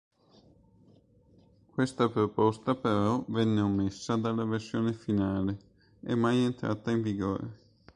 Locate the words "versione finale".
4.45-5.55